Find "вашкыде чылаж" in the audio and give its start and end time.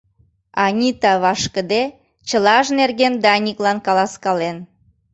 1.23-2.65